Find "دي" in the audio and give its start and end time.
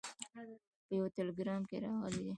2.27-2.29